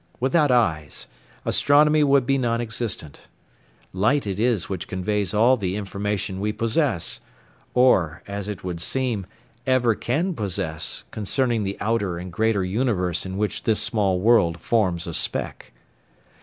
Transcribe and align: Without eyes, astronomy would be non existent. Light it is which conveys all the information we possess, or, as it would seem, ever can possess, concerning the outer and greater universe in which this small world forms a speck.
Without 0.19 0.49
eyes, 0.49 1.05
astronomy 1.45 2.03
would 2.03 2.25
be 2.25 2.39
non 2.39 2.59
existent. 2.59 3.27
Light 3.93 4.25
it 4.25 4.39
is 4.39 4.67
which 4.67 4.87
conveys 4.87 5.31
all 5.31 5.57
the 5.57 5.75
information 5.75 6.39
we 6.39 6.51
possess, 6.51 7.19
or, 7.75 8.23
as 8.25 8.47
it 8.47 8.63
would 8.63 8.81
seem, 8.81 9.27
ever 9.67 9.93
can 9.93 10.33
possess, 10.33 11.03
concerning 11.11 11.61
the 11.61 11.77
outer 11.79 12.17
and 12.17 12.33
greater 12.33 12.63
universe 12.65 13.27
in 13.27 13.37
which 13.37 13.61
this 13.61 13.79
small 13.79 14.19
world 14.19 14.59
forms 14.59 15.05
a 15.05 15.13
speck. 15.13 15.71